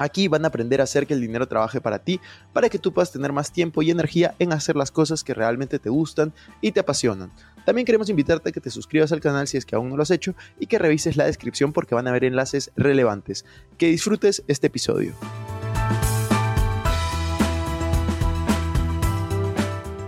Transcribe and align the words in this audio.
Aquí 0.00 0.28
van 0.28 0.46
a 0.46 0.48
aprender 0.48 0.80
a 0.80 0.84
hacer 0.84 1.06
que 1.06 1.12
el 1.12 1.20
dinero 1.20 1.46
trabaje 1.46 1.78
para 1.78 1.98
ti, 1.98 2.20
para 2.54 2.70
que 2.70 2.78
tú 2.78 2.90
puedas 2.90 3.12
tener 3.12 3.34
más 3.34 3.52
tiempo 3.52 3.82
y 3.82 3.90
energía 3.90 4.34
en 4.38 4.54
hacer 4.54 4.74
las 4.74 4.90
cosas 4.90 5.22
que 5.22 5.34
realmente 5.34 5.78
te 5.78 5.90
gustan 5.90 6.32
y 6.62 6.72
te 6.72 6.80
apasionan. 6.80 7.30
También 7.66 7.84
queremos 7.84 8.08
invitarte 8.08 8.48
a 8.48 8.52
que 8.52 8.62
te 8.62 8.70
suscribas 8.70 9.12
al 9.12 9.20
canal 9.20 9.46
si 9.46 9.58
es 9.58 9.66
que 9.66 9.76
aún 9.76 9.90
no 9.90 9.98
lo 9.98 10.02
has 10.02 10.10
hecho 10.10 10.34
y 10.58 10.68
que 10.68 10.78
revises 10.78 11.18
la 11.18 11.26
descripción 11.26 11.74
porque 11.74 11.94
van 11.94 12.06
a 12.06 12.10
haber 12.10 12.24
enlaces 12.24 12.70
relevantes. 12.76 13.44
Que 13.76 13.88
disfrutes 13.88 14.42
este 14.48 14.68
episodio. 14.68 15.12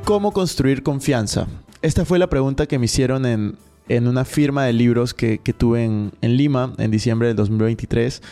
¿Cómo 0.04 0.32
construir 0.32 0.82
confianza? 0.82 1.48
Esta 1.82 2.06
fue 2.06 2.18
la 2.18 2.28
pregunta 2.28 2.66
que 2.66 2.78
me 2.78 2.86
hicieron 2.86 3.26
en, 3.26 3.58
una 3.90 4.24
firma 4.24 4.64
de 4.64 4.72
libros 4.72 5.12
que, 5.12 5.38
tuve 5.58 5.84
en, 5.84 6.12
en 6.22 6.38
Lima 6.38 6.72
en 6.78 6.90
diciembre 6.90 7.28
del 7.28 7.36
2023 7.36 8.22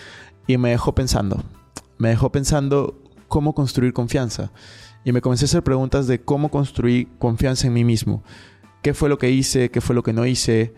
y 0.46 0.56
me 0.58 0.70
dejó 0.70 0.94
pensando. 0.94 1.42
Me 1.98 2.08
dejó 2.08 2.32
pensando 2.32 3.02
cómo 3.28 3.54
construir 3.54 3.92
confianza. 3.92 4.52
Y 5.04 5.12
me 5.12 5.20
comencé 5.20 5.44
a 5.44 5.46
hacer 5.46 5.62
preguntas 5.62 6.06
de 6.06 6.20
cómo 6.20 6.50
construir 6.50 7.08
confianza 7.18 7.66
en 7.66 7.72
mí 7.72 7.84
mismo. 7.84 8.22
¿Qué 8.82 8.94
fue 8.94 9.08
lo 9.08 9.18
que 9.18 9.30
hice? 9.30 9.70
¿Qué 9.70 9.80
fue 9.80 9.94
lo 9.94 10.02
que 10.02 10.12
no 10.12 10.26
hice? 10.26 10.74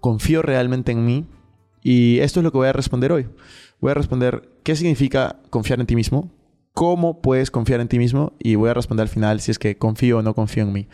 ¿Confío 0.00 0.42
realmente 0.42 0.92
en 0.92 1.04
mí? 1.04 1.26
Y 1.82 2.18
esto 2.20 2.40
es 2.40 2.44
lo 2.44 2.52
que 2.52 2.58
voy 2.58 2.68
a 2.68 2.72
responder 2.72 3.12
hoy. 3.12 3.28
Voy 3.80 3.90
a 3.90 3.94
responder 3.94 4.48
qué 4.62 4.76
significa 4.76 5.40
confiar 5.50 5.80
en 5.80 5.86
ti 5.86 5.96
mismo, 5.96 6.30
cómo 6.72 7.20
puedes 7.20 7.50
confiar 7.50 7.80
en 7.80 7.88
ti 7.88 7.98
mismo 7.98 8.32
y 8.38 8.54
voy 8.54 8.70
a 8.70 8.74
responder 8.74 9.02
al 9.02 9.08
final 9.08 9.40
si 9.40 9.50
es 9.50 9.58
que 9.58 9.76
confío 9.76 10.18
o 10.18 10.22
no 10.22 10.34
confío 10.34 10.62
en 10.62 10.72
mí. 10.72 10.88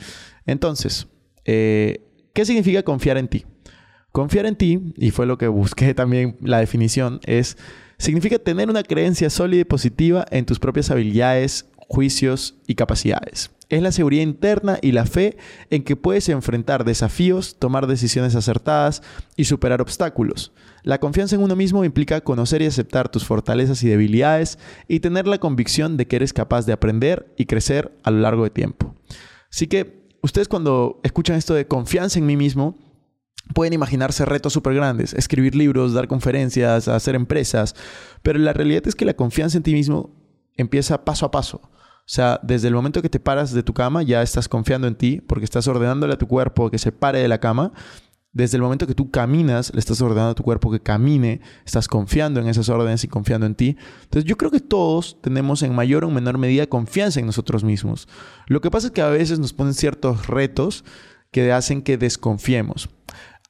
Entonces, 0.47 1.09
eh, 1.45 2.01
¿qué 2.33 2.45
significa 2.45 2.83
confiar 2.83 3.19
en 3.19 3.29
ti? 3.29 3.45
Confiar 4.13 4.47
en 4.47 4.57
ti, 4.57 4.93
y 4.97 5.11
fue 5.11 5.27
lo 5.27 5.39
que 5.39 5.49
busqué 5.49 5.95
también 5.95 6.37
la 6.41 6.59
definición, 6.59 7.21
es 7.25 7.57
significa 7.99 8.39
tener 8.39 8.71
una 8.71 8.83
creencia 8.83 9.31
sólida 9.31 9.63
y 9.63 9.65
positiva 9.65 10.25
en 10.31 10.47
tus 10.47 10.59
propias 10.59 10.91
habilidades, 10.91 11.67
juicios 11.77 12.55
y 12.67 12.75
capacidades. 12.75 13.51
Es 13.69 13.83
la 13.83 13.93
seguridad 13.93 14.23
interna 14.23 14.79
y 14.81 14.93
la 14.93 15.05
fe 15.05 15.37
en 15.69 15.85
que 15.85 15.95
puedes 15.95 16.29
enfrentar 16.31 16.85
desafíos, 16.85 17.57
tomar 17.59 17.87
decisiones 17.87 18.35
acertadas 18.35 19.03
y 19.37 19.45
superar 19.45 19.83
obstáculos. 19.83 20.53
La 20.85 21.01
confianza 21.01 21.37
en 21.37 21.43
uno 21.43 21.55
mismo 21.55 21.85
implica 21.85 22.23
conocer 22.23 22.63
y 22.63 22.67
aceptar 22.67 23.11
tus 23.11 23.27
fortalezas 23.27 23.83
y 23.83 23.89
debilidades 23.89 24.59
y 24.87 25.01
tener 25.01 25.27
la 25.27 25.39
convicción 25.39 25.99
de 25.99 26.07
que 26.07 26.17
eres 26.17 26.33
capaz 26.33 26.65
de 26.65 26.73
aprender 26.73 27.35
y 27.37 27.45
crecer 27.45 27.93
a 28.05 28.11
lo 28.11 28.21
largo 28.21 28.45
de 28.45 28.51
tiempo. 28.51 28.95
Así 29.51 29.67
que 29.67 30.03
ustedes 30.23 30.49
cuando 30.49 30.99
escuchan 31.03 31.37
esto 31.37 31.53
de 31.53 31.67
confianza 31.67 32.19
en 32.19 32.27
mí 32.27 32.39
mismo, 32.39 32.75
pueden 33.55 33.73
imaginarse 33.73 34.25
retos 34.25 34.53
súper 34.53 34.75
grandes, 34.75 35.15
escribir 35.15 35.55
libros, 35.55 35.93
dar 35.93 36.09
conferencias, 36.09 36.89
hacer 36.89 37.15
empresas, 37.15 37.75
pero 38.23 38.39
la 38.39 38.53
realidad 38.53 38.87
es 38.87 38.95
que 38.95 39.05
la 39.05 39.15
confianza 39.15 39.57
en 39.57 39.63
ti 39.63 39.73
mismo 39.73 40.11
empieza 40.57 41.05
paso 41.05 41.27
a 41.27 41.31
paso. 41.31 41.61
O 42.09 42.11
sea, 42.11 42.41
desde 42.43 42.69
el 42.69 42.75
momento 42.75 43.03
que 43.03 43.11
te 43.11 43.21
paras 43.21 43.53
de 43.53 43.63
tu 43.63 43.75
cama 43.75 44.03
ya 44.03 44.23
estás 44.23 44.49
confiando 44.49 44.87
en 44.87 44.95
ti 44.95 45.21
porque 45.21 45.45
estás 45.45 45.69
ordenándole 45.69 46.15
a 46.15 46.19
tu 46.19 46.27
cuerpo 46.27 46.71
que 46.71 46.79
se 46.79 46.91
pare 46.91 47.19
de 47.19 47.29
la 47.29 47.39
cama. 47.39 47.73
Desde 48.33 48.57
el 48.57 48.63
momento 48.63 48.87
que 48.87 48.95
tú 48.95 49.11
caminas, 49.11 49.73
le 49.75 49.81
estás 49.81 50.01
ordenando 50.01 50.31
a 50.31 50.35
tu 50.35 50.43
cuerpo 50.43 50.71
que 50.71 50.81
camine, 50.81 51.41
estás 51.67 51.87
confiando 51.87 52.41
en 52.41 52.49
esas 52.49 52.69
órdenes 52.71 53.05
y 53.05 53.09
confiando 53.09 53.45
en 53.45 53.55
ti. 53.55 53.77
Entonces 54.05 54.25
yo 54.25 54.37
creo 54.37 54.51
que 54.51 54.61
todos 54.61 55.21
tenemos 55.21 55.63
en 55.63 55.75
mayor 55.75 56.05
o 56.05 56.11
menor 56.11 56.39
medida 56.39 56.67
confianza 56.67 57.21
en 57.21 57.27
nosotros 57.27 57.63
mismos. 57.63 58.09
Lo 58.47 58.63
que 58.63 58.71
pasa 58.71 58.87
es 58.87 58.93
que 58.93 59.03
a 59.03 59.09
veces 59.09 59.39
nos 59.39 59.53
ponen 59.53 59.75
ciertos 59.75 60.29
retos 60.29 60.85
que 61.31 61.53
hacen 61.53 61.83
que 61.83 61.99
desconfiemos 61.99 62.89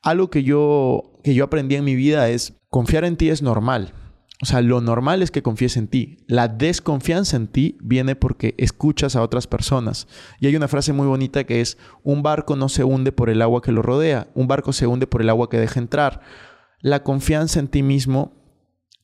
algo 0.03 0.31
que 0.31 0.43
yo, 0.43 1.12
que 1.22 1.34
yo 1.34 1.44
aprendí 1.44 1.77
en 1.77 1.84
mi 1.84 1.94
vida 1.94 2.28
es 2.28 2.55
confiar 2.71 3.05
en 3.05 3.16
ti 3.16 3.31
es 3.31 3.43
normal. 3.43 3.93
O 4.41 4.47
sea, 4.47 4.61
lo 4.62 4.81
normal 4.81 5.22
es 5.22 5.33
que 5.33 5.43
confíes 5.43 5.77
en 5.77 5.88
ti. 5.88 6.19
La 6.28 6.47
desconfianza 6.47 7.37
en 7.37 7.49
ti 7.49 7.77
viene 7.81 8.15
porque 8.15 8.55
escuchas 8.56 9.17
a 9.17 9.22
otras 9.22 9.49
personas. 9.49 10.06
Y 10.38 10.47
hay 10.47 10.55
una 10.55 10.69
frase 10.69 10.93
muy 10.93 11.09
bonita 11.09 11.43
que 11.43 11.61
es, 11.61 11.77
un 12.05 12.22
barco 12.22 12.55
no 12.55 12.69
se 12.69 12.84
hunde 12.84 13.11
por 13.11 13.31
el 13.31 13.43
agua 13.43 13.62
que 13.62 13.72
lo 13.72 13.83
rodea, 13.83 14.28
un 14.34 14.47
barco 14.47 14.72
se 14.72 14.87
hunde 14.87 15.09
por 15.09 15.22
el 15.22 15.28
agua 15.28 15.50
que 15.50 15.59
deja 15.59 15.81
entrar. 15.81 16.21
La 16.81 17.03
confianza 17.03 17.59
en 17.59 17.67
ti 17.67 17.83
mismo 17.83 18.38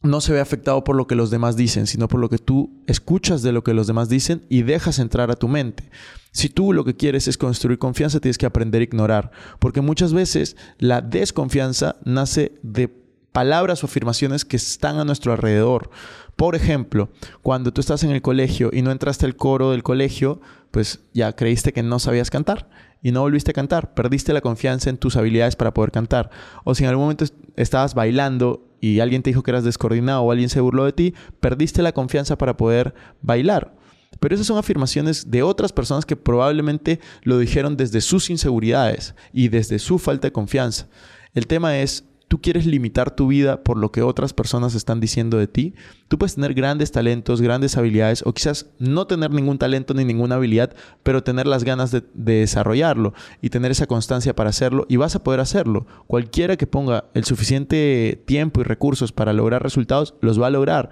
no 0.04 0.20
se 0.20 0.32
ve 0.32 0.40
afectado 0.40 0.84
por 0.84 0.94
lo 0.94 1.06
que 1.06 1.14
los 1.14 1.30
demás 1.30 1.56
dicen, 1.56 1.86
sino 1.86 2.08
por 2.08 2.20
lo 2.20 2.28
que 2.28 2.38
tú 2.38 2.70
escuchas 2.86 3.42
de 3.42 3.52
lo 3.52 3.64
que 3.64 3.74
los 3.74 3.86
demás 3.86 4.08
dicen 4.08 4.44
y 4.48 4.62
dejas 4.62 4.98
entrar 4.98 5.30
a 5.30 5.36
tu 5.36 5.48
mente. 5.48 5.90
Si 6.30 6.48
tú 6.48 6.72
lo 6.72 6.84
que 6.84 6.94
quieres 6.94 7.26
es 7.26 7.38
construir 7.38 7.78
confianza, 7.78 8.20
tienes 8.20 8.38
que 8.38 8.46
aprender 8.46 8.80
a 8.80 8.84
ignorar, 8.84 9.30
porque 9.58 9.80
muchas 9.80 10.12
veces 10.12 10.56
la 10.78 11.00
desconfianza 11.00 11.96
nace 12.04 12.52
de 12.62 12.88
palabras 13.32 13.82
o 13.82 13.86
afirmaciones 13.86 14.44
que 14.44 14.56
están 14.56 14.98
a 14.98 15.04
nuestro 15.04 15.32
alrededor. 15.32 15.90
Por 16.36 16.54
ejemplo, 16.54 17.08
cuando 17.42 17.72
tú 17.72 17.80
estás 17.80 18.04
en 18.04 18.10
el 18.10 18.22
colegio 18.22 18.70
y 18.72 18.82
no 18.82 18.90
entraste 18.90 19.26
al 19.26 19.36
coro 19.36 19.70
del 19.70 19.82
colegio, 19.82 20.40
pues 20.70 21.00
ya 21.14 21.32
creíste 21.34 21.72
que 21.72 21.82
no 21.82 21.98
sabías 21.98 22.30
cantar 22.30 22.68
y 23.02 23.12
no 23.12 23.20
volviste 23.20 23.50
a 23.50 23.54
cantar, 23.54 23.94
perdiste 23.94 24.32
la 24.32 24.40
confianza 24.40 24.90
en 24.90 24.98
tus 24.98 25.16
habilidades 25.16 25.56
para 25.56 25.74
poder 25.74 25.90
cantar. 25.90 26.30
O 26.64 26.74
si 26.74 26.84
en 26.84 26.90
algún 26.90 27.04
momento 27.04 27.24
estabas 27.56 27.94
bailando 27.94 28.63
y 28.84 29.00
alguien 29.00 29.22
te 29.22 29.30
dijo 29.30 29.42
que 29.42 29.50
eras 29.50 29.64
descoordinado 29.64 30.20
o 30.20 30.30
alguien 30.30 30.50
se 30.50 30.60
burló 30.60 30.84
de 30.84 30.92
ti, 30.92 31.14
perdiste 31.40 31.80
la 31.80 31.92
confianza 31.92 32.36
para 32.36 32.58
poder 32.58 32.94
bailar. 33.22 33.74
Pero 34.20 34.34
esas 34.34 34.46
son 34.46 34.58
afirmaciones 34.58 35.30
de 35.30 35.42
otras 35.42 35.72
personas 35.72 36.04
que 36.04 36.16
probablemente 36.16 37.00
lo 37.22 37.38
dijeron 37.38 37.78
desde 37.78 38.02
sus 38.02 38.28
inseguridades 38.28 39.14
y 39.32 39.48
desde 39.48 39.78
su 39.78 39.98
falta 39.98 40.26
de 40.28 40.32
confianza. 40.32 40.86
El 41.32 41.46
tema 41.46 41.78
es 41.78 42.04
tú 42.28 42.40
quieres 42.40 42.66
limitar 42.66 43.14
tu 43.14 43.28
vida 43.28 43.62
por 43.62 43.76
lo 43.76 43.92
que 43.92 44.02
otras 44.02 44.32
personas 44.32 44.74
están 44.74 45.00
diciendo 45.00 45.38
de 45.38 45.46
ti, 45.46 45.74
tú 46.08 46.18
puedes 46.18 46.34
tener 46.34 46.54
grandes 46.54 46.92
talentos, 46.92 47.40
grandes 47.40 47.76
habilidades 47.76 48.22
o 48.26 48.32
quizás 48.32 48.66
no 48.78 49.06
tener 49.06 49.30
ningún 49.30 49.58
talento 49.58 49.94
ni 49.94 50.04
ninguna 50.04 50.36
habilidad, 50.36 50.74
pero 51.02 51.22
tener 51.22 51.46
las 51.46 51.64
ganas 51.64 51.90
de, 51.90 52.02
desarrollarlo 52.14 53.14
y 53.40 53.50
tener 53.50 53.70
esa 53.70 53.86
constancia 53.86 54.34
para 54.34 54.50
hacerlo 54.50 54.86
y 54.88 54.96
vas 54.96 55.16
a 55.16 55.22
poder 55.22 55.40
hacerlo. 55.40 55.86
Cualquiera 56.06 56.56
que 56.56 56.66
ponga 56.66 57.04
el 57.14 57.24
suficiente 57.24 58.22
tiempo 58.26 58.60
y 58.60 58.64
recursos 58.64 59.12
para 59.12 59.32
lograr 59.32 59.62
resultados, 59.62 60.14
los 60.20 60.40
va 60.40 60.48
a 60.48 60.50
lograr. 60.50 60.90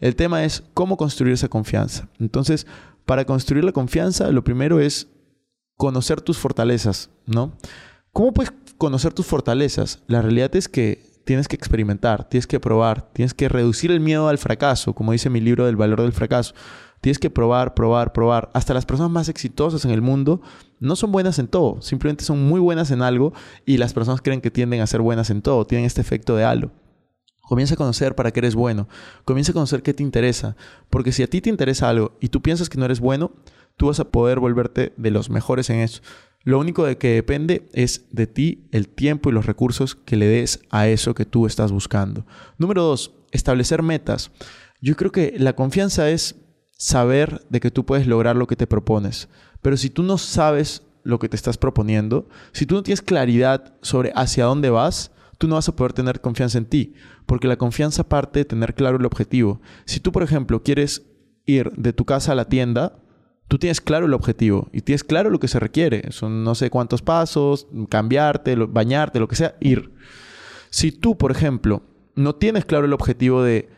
El 0.00 0.16
tema 0.16 0.44
es 0.44 0.64
cómo 0.74 0.96
construir 0.96 1.34
esa 1.34 1.48
confianza. 1.48 2.08
Entonces, 2.18 2.66
para 3.06 3.24
construir 3.24 3.64
la 3.64 3.72
confianza, 3.72 4.30
lo 4.30 4.44
primero 4.44 4.80
es 4.80 5.08
conocer 5.76 6.20
tus 6.20 6.38
fortalezas, 6.38 7.10
¿no? 7.26 7.52
¿Cómo 8.12 8.34
puedes 8.34 8.52
conocer 8.76 9.14
tus 9.14 9.24
fortalezas? 9.24 10.02
La 10.06 10.20
realidad 10.20 10.54
es 10.54 10.68
que 10.68 11.02
tienes 11.24 11.48
que 11.48 11.56
experimentar, 11.56 12.28
tienes 12.28 12.46
que 12.46 12.60
probar, 12.60 13.10
tienes 13.14 13.32
que 13.32 13.48
reducir 13.48 13.90
el 13.90 14.00
miedo 14.00 14.28
al 14.28 14.36
fracaso, 14.36 14.92
como 14.92 15.12
dice 15.12 15.30
mi 15.30 15.40
libro 15.40 15.64
del 15.64 15.76
valor 15.76 16.02
del 16.02 16.12
fracaso. 16.12 16.54
Tienes 17.00 17.18
que 17.18 17.30
probar, 17.30 17.72
probar, 17.72 18.12
probar. 18.12 18.50
Hasta 18.52 18.74
las 18.74 18.84
personas 18.84 19.10
más 19.10 19.30
exitosas 19.30 19.86
en 19.86 19.92
el 19.92 20.02
mundo 20.02 20.42
no 20.78 20.94
son 20.94 21.10
buenas 21.10 21.38
en 21.38 21.48
todo, 21.48 21.80
simplemente 21.80 22.22
son 22.22 22.46
muy 22.46 22.60
buenas 22.60 22.90
en 22.90 23.00
algo 23.00 23.32
y 23.64 23.78
las 23.78 23.94
personas 23.94 24.20
creen 24.20 24.42
que 24.42 24.50
tienden 24.50 24.82
a 24.82 24.86
ser 24.86 25.00
buenas 25.00 25.30
en 25.30 25.40
todo, 25.40 25.66
tienen 25.66 25.86
este 25.86 26.02
efecto 26.02 26.36
de 26.36 26.44
halo. 26.44 26.70
Comienza 27.40 27.74
a 27.74 27.78
conocer 27.78 28.14
para 28.14 28.30
qué 28.30 28.40
eres 28.40 28.54
bueno, 28.54 28.88
comienza 29.24 29.52
a 29.52 29.54
conocer 29.54 29.82
qué 29.82 29.94
te 29.94 30.02
interesa, 30.02 30.54
porque 30.90 31.12
si 31.12 31.22
a 31.22 31.28
ti 31.28 31.40
te 31.40 31.48
interesa 31.48 31.88
algo 31.88 32.12
y 32.20 32.28
tú 32.28 32.42
piensas 32.42 32.68
que 32.68 32.76
no 32.76 32.84
eres 32.84 33.00
bueno, 33.00 33.32
tú 33.78 33.86
vas 33.86 34.00
a 34.00 34.10
poder 34.10 34.38
volverte 34.38 34.92
de 34.98 35.10
los 35.10 35.30
mejores 35.30 35.70
en 35.70 35.80
eso. 35.80 36.02
Lo 36.44 36.58
único 36.58 36.84
de 36.84 36.98
que 36.98 37.14
depende 37.14 37.68
es 37.72 38.06
de 38.10 38.26
ti 38.26 38.68
el 38.72 38.88
tiempo 38.88 39.30
y 39.30 39.32
los 39.32 39.46
recursos 39.46 39.94
que 39.94 40.16
le 40.16 40.26
des 40.26 40.60
a 40.70 40.88
eso 40.88 41.14
que 41.14 41.24
tú 41.24 41.46
estás 41.46 41.70
buscando. 41.70 42.26
Número 42.58 42.82
dos, 42.82 43.14
establecer 43.30 43.82
metas. 43.82 44.30
Yo 44.80 44.96
creo 44.96 45.12
que 45.12 45.34
la 45.38 45.54
confianza 45.54 46.10
es 46.10 46.36
saber 46.76 47.44
de 47.48 47.60
que 47.60 47.70
tú 47.70 47.86
puedes 47.86 48.06
lograr 48.06 48.34
lo 48.34 48.48
que 48.48 48.56
te 48.56 48.66
propones. 48.66 49.28
Pero 49.60 49.76
si 49.76 49.90
tú 49.90 50.02
no 50.02 50.18
sabes 50.18 50.82
lo 51.04 51.18
que 51.18 51.28
te 51.28 51.36
estás 51.36 51.56
proponiendo, 51.56 52.28
si 52.52 52.66
tú 52.66 52.74
no 52.74 52.82
tienes 52.82 53.02
claridad 53.02 53.74
sobre 53.82 54.12
hacia 54.16 54.44
dónde 54.44 54.70
vas, 54.70 55.12
tú 55.38 55.46
no 55.48 55.54
vas 55.54 55.68
a 55.68 55.76
poder 55.76 55.92
tener 55.92 56.20
confianza 56.20 56.58
en 56.58 56.66
ti, 56.66 56.94
porque 57.26 57.48
la 57.48 57.56
confianza 57.56 58.08
parte 58.08 58.40
de 58.40 58.44
tener 58.44 58.74
claro 58.74 58.96
el 58.96 59.06
objetivo. 59.06 59.60
Si 59.84 60.00
tú, 60.00 60.12
por 60.12 60.22
ejemplo, 60.22 60.62
quieres 60.62 61.02
ir 61.46 61.70
de 61.72 61.92
tu 61.92 62.04
casa 62.04 62.32
a 62.32 62.36
la 62.36 62.48
tienda, 62.48 62.98
tú 63.52 63.58
tienes 63.58 63.82
claro 63.82 64.06
el 64.06 64.14
objetivo 64.14 64.70
y 64.72 64.80
tienes 64.80 65.04
claro 65.04 65.28
lo 65.28 65.38
que 65.38 65.46
se 65.46 65.60
requiere. 65.60 66.10
Son 66.10 66.42
no 66.42 66.54
sé 66.54 66.70
cuántos 66.70 67.02
pasos, 67.02 67.66
cambiarte, 67.90 68.56
bañarte, 68.56 69.20
lo 69.20 69.28
que 69.28 69.36
sea, 69.36 69.56
ir. 69.60 69.92
Si 70.70 70.90
tú, 70.90 71.18
por 71.18 71.32
ejemplo, 71.32 71.82
no 72.14 72.34
tienes 72.34 72.64
claro 72.64 72.86
el 72.86 72.94
objetivo 72.94 73.42
de 73.42 73.68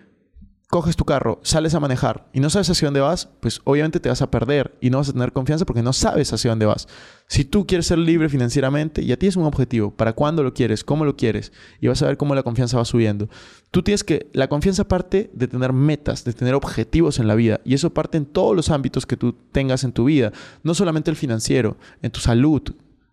coges 0.75 0.97
tu 0.97 1.05
carro, 1.05 1.39
sales 1.45 1.73
a 1.77 1.79
manejar 1.79 2.27
y 2.33 2.41
no 2.41 2.51
sabes 2.51 2.69
hacia 2.69 2.89
dónde 2.89 2.99
vas, 2.99 3.29
pues 3.39 3.61
obviamente 3.63 4.01
te 4.01 4.09
vas 4.09 4.23
a 4.23 4.31
perder 4.33 4.77
y 4.81 4.91
no 4.91 4.99
vas 4.99 5.09
a 5.09 5.13
tener 5.13 5.33
confianza 5.33 5.65
porque 5.65 5.85
no 5.85 5.93
sabes 5.93 6.33
hacia 6.33 6.51
dónde 6.51 6.67
vas. 6.67 6.89
Si 7.29 7.45
tú 7.45 7.65
quieres 7.65 7.87
ser 7.87 7.99
libre 7.99 8.29
financieramente, 8.29 9.07
ya 9.07 9.17
tienes 9.17 9.37
un 9.37 9.45
objetivo. 9.45 9.93
¿Para 9.93 10.15
cuándo 10.15 10.43
lo 10.43 10.53
quieres? 10.53 10.83
¿Cómo 10.83 11.05
lo 11.05 11.15
quieres? 11.15 11.53
Y 11.81 11.87
vas 11.87 12.03
a 12.03 12.07
ver 12.07 12.17
cómo 12.17 12.35
la 12.35 12.43
confianza 12.43 12.77
va 12.77 12.85
subiendo. 12.85 13.29
Tú 13.71 13.85
tienes 13.85 14.03
que, 14.03 14.29
la 14.33 14.49
confianza 14.49 14.89
parte 14.89 15.31
de 15.33 15.47
tener 15.47 15.73
metas, 15.73 16.25
de 16.25 16.33
tener 16.33 16.55
objetivos 16.55 17.21
en 17.21 17.29
la 17.29 17.37
vida. 17.37 17.61
Y 17.65 17.75
eso 17.75 17.95
parte 17.95 18.19
en 18.19 18.27
todos 18.27 18.57
los 18.57 18.69
ámbitos 18.69 19.07
que 19.07 19.17
tú 19.17 19.33
tengas 19.53 19.85
en 19.85 19.93
tu 19.93 20.07
vida. 20.07 20.33
No 20.65 20.75
solamente 20.75 21.09
el 21.09 21.17
financiero, 21.17 21.77
en 22.03 22.11
tu 22.11 22.19
salud, 22.19 22.63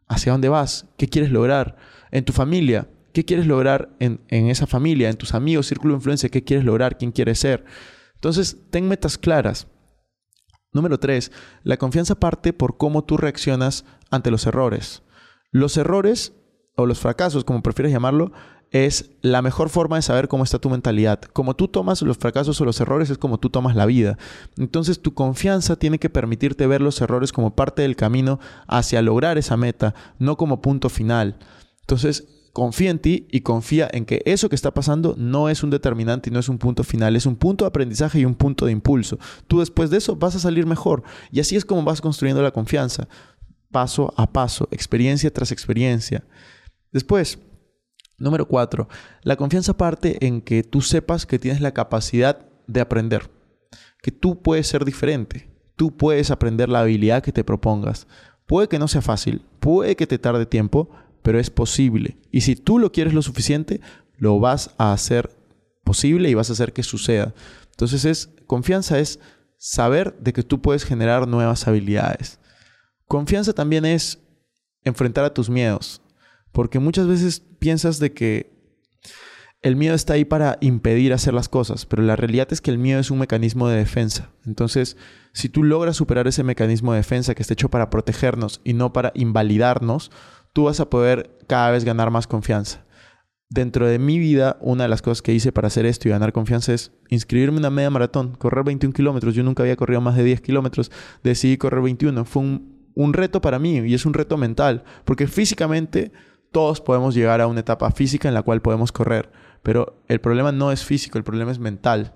hacia 0.08 0.32
dónde 0.32 0.50
vas, 0.50 0.88
qué 0.98 1.08
quieres 1.08 1.32
lograr, 1.32 1.78
en 2.10 2.26
tu 2.26 2.34
familia, 2.34 2.88
¿Qué 3.14 3.26
quieres 3.26 3.46
lograr 3.46 3.96
en, 4.00 4.20
esa 4.30 4.68
familia, 4.68 5.10
en 5.10 5.18
tus 5.18 5.34
amigos, 5.34 5.68
círculo 5.68 5.94
de 5.94 5.98
influencia? 5.98 6.30
¿Qué 6.30 6.44
quieres 6.44 6.66
lograr? 6.66 6.98
¿Quién 6.98 7.12
quieres 7.12 7.40
ser? 7.40 7.66
Entonces, 8.16 8.58
ten 8.70 8.88
metas 8.88 9.18
claras. 9.18 9.68
Número 10.74 11.00
tres, 11.00 11.32
la 11.64 11.78
confianza 11.78 12.16
parte 12.16 12.54
por 12.54 12.78
cómo 12.78 13.04
tú 13.04 13.18
reaccionas 13.18 13.84
ante 14.10 14.32
los 14.32 14.46
errores. 14.46 15.04
Los 15.52 15.76
errores 15.76 16.34
o 16.78 16.86
los 16.86 17.00
fracasos, 17.00 17.44
como 17.44 17.62
prefieres 17.62 17.92
llamarlo, 17.92 18.32
es 18.72 19.12
la 19.22 19.42
mejor 19.42 19.68
forma 19.68 19.98
de 19.98 20.02
saber 20.02 20.30
cómo 20.30 20.46
está 20.46 20.60
tu 20.60 20.70
mentalidad. 20.70 21.20
Como 21.22 21.58
tú 21.58 21.68
tomas 21.68 22.02
los 22.02 22.18
fracasos 22.18 22.60
o 22.62 22.66
los 22.66 22.80
errores 22.80 23.10
es 23.10 23.18
como 23.18 23.38
tú 23.38 23.50
tomas 23.50 23.76
la 23.76 23.86
vida. 23.86 24.18
Entonces 24.58 25.02
tu 25.02 25.14
confianza 25.14 25.76
tiene 25.76 26.00
que 26.00 26.10
permitirte 26.10 26.68
ver 26.68 26.82
los 26.82 27.02
errores 27.02 27.34
como 27.34 27.54
parte 27.54 27.82
del 27.82 27.98
camino 27.98 28.40
hacia 28.68 29.02
lograr 29.02 29.38
esa 29.38 29.58
meta, 29.58 29.94
no 30.20 30.38
como 30.38 30.62
punto 30.62 30.88
final. 30.88 31.38
Entonces 31.82 32.41
confía 32.54 32.92
en 32.92 33.00
ti 33.00 33.28
y 33.32 33.42
confía 33.42 33.90
en 33.92 34.06
que 34.06 34.22
eso 34.26 34.50
que 34.50 34.56
está 34.56 34.74
pasando 34.74 35.16
no 35.18 35.50
es 35.50 35.64
un 35.64 35.70
determinante 35.70 36.30
y 36.30 36.34
no 36.34 36.40
es 36.40 36.50
un 36.50 36.58
punto 36.58 36.84
final, 36.84 37.16
es 37.16 37.26
un 37.26 37.36
punto 37.36 37.66
de 37.66 37.70
aprendizaje 37.70 38.20
y 38.20 38.26
un 38.26 38.36
punto 38.36 38.66
de 38.66 38.72
impulso. 38.72 39.18
Tú 39.48 39.60
después 39.60 39.90
de 39.90 39.98
eso 39.98 40.16
vas 40.16 40.36
a 40.36 40.40
salir 40.40 40.66
mejor 40.66 41.04
y 41.32 41.40
así 41.40 41.56
es 41.56 41.66
como 41.66 41.84
vas 41.84 42.02
construyendo 42.02 42.42
la 42.42 42.52
confianza, 42.52 43.08
paso 43.72 44.14
a 44.18 44.32
paso, 44.32 44.68
experiencia 44.72 45.32
tras 45.32 45.52
experiencia. 45.52 46.24
Después, 46.92 47.40
número 48.18 48.48
cuatro, 48.48 48.90
la 49.24 49.38
confianza 49.38 49.78
parte 49.78 50.26
en 50.26 50.42
que 50.42 50.64
tú 50.64 50.82
sepas 50.82 51.26
que 51.26 51.40
tienes 51.40 51.62
la 51.62 51.74
capacidad 51.74 52.46
de 52.68 52.82
aprender, 52.82 53.30
que 54.02 54.12
tú 54.12 54.42
puedes 54.42 54.68
ser 54.68 54.84
diferente, 54.84 55.50
tú 55.76 55.96
puedes 55.96 56.32
aprender 56.32 56.70
la 56.70 56.82
habilidad 56.82 57.24
que 57.24 57.32
te 57.32 57.44
propongas. 57.44 58.08
Puede 58.46 58.68
que 58.68 58.80
no 58.80 58.90
sea 58.90 59.02
fácil, 59.02 59.46
puede 59.62 59.96
que 59.96 60.08
te 60.08 60.20
tarde 60.20 60.46
tiempo, 60.46 60.90
pero 61.22 61.40
es 61.40 61.50
posible. 61.50 62.18
Y 62.32 62.42
si 62.42 62.56
tú 62.56 62.80
lo 62.80 62.92
quieres 62.92 63.14
lo 63.14 63.22
suficiente, 63.22 63.82
lo 64.18 64.40
vas 64.40 64.72
a 64.78 64.94
hacer 64.94 65.36
posible 65.84 66.30
y 66.30 66.34
vas 66.34 66.50
a 66.50 66.54
hacer 66.54 66.74
que 66.74 66.84
suceda. 66.84 67.34
Entonces 67.72 68.06
es 68.06 68.30
confianza 68.48 69.00
es 69.00 69.20
saber 69.58 70.18
de 70.20 70.34
que 70.34 70.44
tú 70.44 70.62
puedes 70.62 70.84
generar 70.84 71.28
nuevas 71.28 71.68
habilidades. 71.68 72.40
Confianza 73.06 73.54
también 73.54 73.86
es 73.86 74.20
enfrentar 74.84 75.26
a 75.26 75.34
tus 75.34 75.50
miedos, 75.50 76.02
porque 76.52 76.80
muchas 76.80 77.08
veces 77.08 77.42
piensas 77.60 78.00
de 78.00 78.14
que 78.14 78.52
el 79.62 79.76
miedo 79.76 79.94
está 79.94 80.14
ahí 80.14 80.26
para 80.26 80.58
impedir 80.62 81.14
hacer 81.14 81.36
las 81.36 81.48
cosas, 81.48 81.86
pero 81.86 82.02
la 82.02 82.16
realidad 82.16 82.48
es 82.52 82.62
que 82.62 82.72
el 82.72 82.80
miedo 82.80 83.00
es 83.00 83.12
un 83.12 83.20
mecanismo 83.20 83.68
de 83.68 83.78
defensa. 83.78 84.32
Entonces, 84.46 84.98
si 85.34 85.50
tú 85.50 85.64
logras 85.64 85.96
superar 85.96 86.28
ese 86.28 86.44
mecanismo 86.44 86.94
de 86.94 86.98
defensa 86.98 87.36
que 87.36 87.44
está 87.44 87.54
hecho 87.54 87.70
para 87.70 87.92
protegernos 87.92 88.62
y 88.64 88.74
no 88.74 88.92
para 88.92 89.12
invalidarnos, 89.14 90.10
tú 90.54 90.66
vas 90.66 90.80
a 90.80 90.90
poder 90.90 91.38
cada 91.48 91.72
vez 91.72 91.84
ganar 91.84 92.12
más 92.12 92.28
confianza. 92.28 92.86
Dentro 93.50 93.86
de 93.86 94.00
mi 94.00 94.18
vida, 94.18 94.58
una 94.62 94.84
de 94.84 94.90
las 94.90 95.02
cosas 95.02 95.22
que 95.22 95.34
hice 95.34 95.52
para 95.52 95.68
hacer 95.68 95.86
esto 95.86 96.08
y 96.08 96.12
ganar 96.12 96.32
confianza 96.32 96.74
es 96.74 96.94
inscribirme 97.10 97.58
en 97.58 97.64
una 97.64 97.70
media 97.70 97.90
maratón, 97.90 98.36
correr 98.36 98.64
21 98.64 98.94
kilómetros. 98.94 99.36
Yo 99.36 99.44
nunca 99.44 99.64
había 99.64 99.76
corrido 99.76 100.00
más 100.00 100.16
de 100.16 100.24
10 100.24 100.40
kilómetros, 100.40 100.90
decidí 101.22 101.58
correr 101.58 101.82
21. 101.82 102.24
Fue 102.24 102.42
un, 102.44 102.88
un 102.96 103.14
reto 103.14 103.42
para 103.42 103.60
mí 103.60 103.80
y 103.80 103.94
es 103.94 104.06
un 104.06 104.14
reto 104.14 104.38
mental, 104.38 104.84
porque 105.04 105.28
físicamente 105.28 106.14
todos 106.52 106.80
podemos 106.82 107.14
llegar 107.14 107.42
a 107.42 107.48
una 107.48 107.60
etapa 107.62 107.92
física 107.92 108.28
en 108.28 108.34
la 108.34 108.44
cual 108.44 108.62
podemos 108.62 108.92
correr, 108.92 109.32
pero 109.64 110.02
el 110.08 110.22
problema 110.22 110.52
no 110.52 110.72
es 110.72 110.84
físico, 110.84 111.18
el 111.18 111.24
problema 111.24 111.52
es 111.52 111.60
mental. 111.60 112.14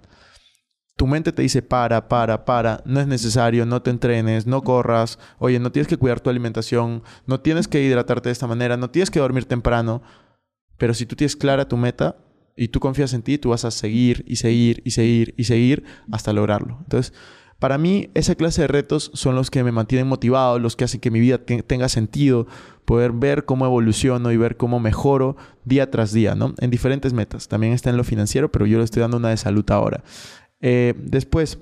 Tu 0.96 1.08
mente 1.08 1.32
te 1.32 1.42
dice 1.42 1.62
para, 1.62 2.08
para, 2.08 2.46
para, 2.46 2.82
no 2.86 3.02
es 3.02 3.08
necesario, 3.08 3.66
no 3.66 3.82
te 3.82 3.90
entrenes, 3.90 4.48
no 4.48 4.62
corras, 4.62 5.20
oye, 5.40 5.60
no 5.60 5.72
tienes 5.72 5.88
que 5.88 5.98
cuidar 5.98 6.22
tu 6.22 6.30
alimentación, 6.30 7.04
no 7.26 7.42
tienes 7.42 7.68
que 7.68 7.84
hidratarte 7.84 8.30
de 8.30 8.34
esta 8.34 8.48
manera, 8.48 8.78
no 8.78 8.90
tienes 8.90 9.12
que 9.12 9.20
dormir 9.20 9.46
temprano. 9.46 10.02
Pero 10.78 10.94
si 10.94 11.06
tú 11.06 11.16
tienes 11.16 11.36
clara 11.36 11.68
tu 11.68 11.76
meta 11.78 12.18
y 12.56 12.70
tú 12.70 12.80
confías 12.80 13.14
en 13.14 13.24
ti, 13.24 13.38
tú 13.38 13.50
vas 13.50 13.66
a 13.66 13.72
seguir 13.72 14.24
y 14.28 14.38
seguir 14.38 14.82
y 14.86 14.92
seguir 14.92 15.34
y 15.38 15.44
seguir 15.44 15.84
hasta 16.12 16.32
lograrlo. 16.32 16.78
Entonces, 16.84 17.14
para 17.60 17.78
mí, 17.78 18.10
esa 18.14 18.36
clase 18.36 18.62
de 18.62 18.68
retos 18.68 19.12
son 19.14 19.36
los 19.36 19.50
que 19.50 19.64
me 19.64 19.72
mantienen 19.72 20.08
motivado, 20.08 20.60
los 20.60 20.76
que 20.76 20.84
hacen 20.84 21.00
que 21.00 21.10
mi 21.10 21.22
vida 21.22 21.38
tenga 21.38 21.88
sentido, 21.88 22.48
poder 22.84 23.14
ver 23.14 23.46
cómo 23.46 23.66
evoluciono 23.66 24.32
y 24.32 24.38
ver 24.38 24.58
cómo 24.58 24.80
mejoro 24.80 25.38
día 25.64 25.90
tras 25.90 26.12
día, 26.12 26.36
¿no? 26.36 26.54
En 26.60 26.70
diferentes 26.70 27.14
metas. 27.14 27.48
También 27.48 27.72
está 27.72 27.90
en 27.90 27.98
lo 27.98 28.04
financiero, 28.04 28.52
pero 28.52 28.66
yo 28.66 28.78
le 28.78 28.84
estoy 28.84 29.02
dando 29.02 29.18
una 29.18 29.30
de 29.30 29.38
salud 29.38 29.66
ahora. 29.72 30.04
Eh, 30.68 30.96
después, 30.98 31.60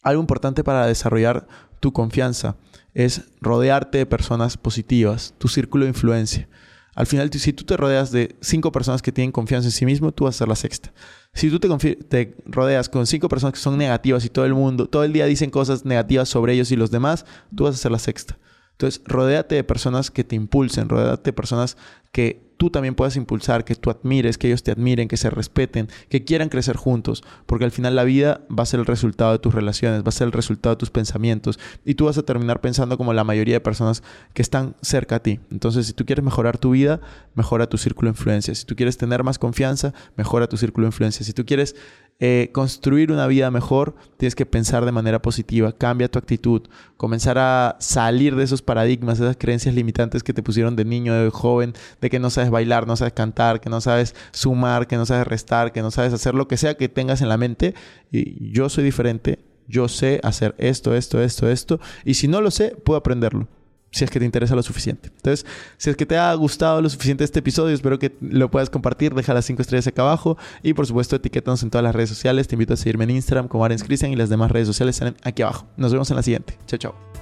algo 0.00 0.20
importante 0.20 0.62
para 0.62 0.86
desarrollar 0.86 1.48
tu 1.80 1.92
confianza 1.92 2.56
es 2.94 3.22
rodearte 3.40 3.98
de 3.98 4.06
personas 4.06 4.56
positivas, 4.56 5.34
tu 5.38 5.48
círculo 5.48 5.86
de 5.86 5.88
influencia. 5.88 6.48
Al 6.94 7.08
final, 7.08 7.32
si 7.32 7.52
tú 7.52 7.64
te 7.64 7.76
rodeas 7.76 8.12
de 8.12 8.36
cinco 8.40 8.70
personas 8.70 9.02
que 9.02 9.10
tienen 9.10 9.32
confianza 9.32 9.66
en 9.66 9.72
sí 9.72 9.84
mismo, 9.84 10.12
tú 10.12 10.22
vas 10.24 10.36
a 10.36 10.38
ser 10.38 10.46
la 10.46 10.54
sexta. 10.54 10.92
Si 11.34 11.50
tú 11.50 11.58
te, 11.58 11.96
te, 11.96 12.36
rodeas 12.46 12.88
con 12.88 13.08
cinco 13.08 13.28
personas 13.28 13.54
que 13.54 13.60
son 13.60 13.76
negativas 13.76 14.24
y 14.24 14.28
todo 14.28 14.44
el 14.44 14.54
mundo, 14.54 14.86
todo 14.86 15.02
el 15.02 15.12
día 15.12 15.26
dicen 15.26 15.50
cosas 15.50 15.84
negativas 15.84 16.28
sobre 16.28 16.52
ellos 16.52 16.70
y 16.70 16.76
los 16.76 16.92
demás, 16.92 17.26
tú 17.56 17.64
vas 17.64 17.74
a 17.74 17.78
ser 17.78 17.90
la 17.90 17.98
sexta. 17.98 18.38
Entonces, 18.70 19.02
rodéate 19.04 19.56
de 19.56 19.64
personas 19.64 20.12
que 20.12 20.22
te 20.22 20.36
impulsen, 20.36 20.88
rodéate 20.88 21.30
de 21.30 21.32
personas 21.32 21.76
que 22.12 22.51
tú 22.56 22.70
también 22.70 22.94
puedas 22.94 23.16
impulsar, 23.16 23.64
que 23.64 23.74
tú 23.74 23.90
admires, 23.90 24.38
que 24.38 24.48
ellos 24.48 24.62
te 24.62 24.70
admiren, 24.70 25.08
que 25.08 25.16
se 25.16 25.30
respeten, 25.30 25.88
que 26.08 26.24
quieran 26.24 26.48
crecer 26.48 26.76
juntos, 26.76 27.24
porque 27.46 27.64
al 27.64 27.70
final 27.70 27.96
la 27.96 28.04
vida 28.04 28.42
va 28.48 28.62
a 28.62 28.66
ser 28.66 28.80
el 28.80 28.86
resultado 28.86 29.32
de 29.32 29.38
tus 29.38 29.54
relaciones, 29.54 30.02
va 30.02 30.08
a 30.08 30.12
ser 30.12 30.26
el 30.26 30.32
resultado 30.32 30.74
de 30.74 30.78
tus 30.78 30.90
pensamientos 30.90 31.58
y 31.84 31.94
tú 31.94 32.06
vas 32.06 32.18
a 32.18 32.22
terminar 32.22 32.60
pensando 32.60 32.98
como 32.98 33.12
la 33.12 33.24
mayoría 33.24 33.54
de 33.54 33.60
personas 33.60 34.02
que 34.34 34.42
están 34.42 34.76
cerca 34.82 35.16
a 35.16 35.20
ti. 35.20 35.40
Entonces, 35.50 35.86
si 35.86 35.92
tú 35.92 36.06
quieres 36.06 36.24
mejorar 36.24 36.58
tu 36.58 36.70
vida, 36.70 37.00
mejora 37.34 37.68
tu 37.68 37.78
círculo 37.78 38.06
de 38.10 38.18
influencia. 38.18 38.54
Si 38.54 38.64
tú 38.64 38.76
quieres 38.76 38.96
tener 38.96 39.22
más 39.22 39.38
confianza, 39.38 39.92
mejora 40.16 40.46
tu 40.46 40.56
círculo 40.56 40.86
de 40.86 40.88
influencia. 40.88 41.24
Si 41.24 41.32
tú 41.32 41.44
quieres 41.44 41.76
eh, 42.24 42.50
construir 42.52 43.10
una 43.10 43.26
vida 43.26 43.50
mejor, 43.50 43.96
tienes 44.16 44.36
que 44.36 44.46
pensar 44.46 44.84
de 44.84 44.92
manera 44.92 45.20
positiva, 45.20 45.72
cambia 45.72 46.08
tu 46.08 46.20
actitud, 46.20 46.62
comenzar 46.96 47.36
a 47.36 47.76
salir 47.80 48.36
de 48.36 48.44
esos 48.44 48.62
paradigmas, 48.62 49.18
esas 49.18 49.36
creencias 49.36 49.74
limitantes 49.74 50.22
que 50.22 50.32
te 50.32 50.40
pusieron 50.40 50.76
de 50.76 50.84
niño, 50.84 51.14
de 51.14 51.30
joven, 51.30 51.72
de 52.00 52.10
que 52.10 52.20
no 52.20 52.30
sabes 52.30 52.50
bailar, 52.50 52.86
no 52.86 52.94
sabes 52.94 53.12
cantar, 53.12 53.60
que 53.60 53.70
no 53.70 53.80
sabes 53.80 54.14
sumar, 54.30 54.86
que 54.86 54.96
no 54.96 55.04
sabes 55.04 55.26
restar, 55.26 55.72
que 55.72 55.82
no 55.82 55.90
sabes 55.90 56.12
hacer 56.12 56.36
lo 56.36 56.46
que 56.46 56.56
sea 56.56 56.76
que 56.76 56.88
tengas 56.88 57.22
en 57.22 57.28
la 57.28 57.38
mente. 57.38 57.74
Y 58.12 58.52
yo 58.52 58.68
soy 58.68 58.84
diferente, 58.84 59.40
yo 59.66 59.88
sé 59.88 60.20
hacer 60.22 60.54
esto, 60.58 60.94
esto, 60.94 61.20
esto, 61.20 61.50
esto, 61.50 61.80
y 62.04 62.14
si 62.14 62.28
no 62.28 62.40
lo 62.40 62.52
sé, 62.52 62.76
puedo 62.84 62.98
aprenderlo 62.98 63.48
si 63.92 64.04
es 64.04 64.10
que 64.10 64.18
te 64.18 64.24
interesa 64.24 64.56
lo 64.56 64.62
suficiente. 64.62 65.10
Entonces, 65.14 65.46
si 65.76 65.90
es 65.90 65.96
que 65.96 66.06
te 66.06 66.16
ha 66.16 66.34
gustado 66.34 66.80
lo 66.80 66.88
suficiente 66.88 67.24
este 67.24 67.38
episodio, 67.38 67.74
espero 67.74 67.98
que 67.98 68.16
lo 68.20 68.50
puedas 68.50 68.70
compartir, 68.70 69.14
deja 69.14 69.34
las 69.34 69.44
5 69.44 69.62
estrellas 69.62 69.86
acá 69.86 70.02
abajo 70.02 70.36
y 70.62 70.72
por 70.74 70.86
supuesto 70.86 71.14
etiquétanos 71.16 71.62
en 71.62 71.70
todas 71.70 71.84
las 71.84 71.94
redes 71.94 72.08
sociales. 72.08 72.48
Te 72.48 72.56
invito 72.56 72.74
a 72.74 72.76
seguirme 72.76 73.04
en 73.04 73.10
Instagram 73.10 73.48
como 73.48 73.64
Arens 73.64 73.84
Cristian 73.84 74.10
y 74.10 74.16
las 74.16 74.30
demás 74.30 74.50
redes 74.50 74.66
sociales 74.66 74.96
están 74.96 75.16
aquí 75.22 75.42
abajo. 75.42 75.66
Nos 75.76 75.92
vemos 75.92 76.10
en 76.10 76.16
la 76.16 76.22
siguiente. 76.22 76.58
Chao, 76.66 76.78
chao. 76.78 77.21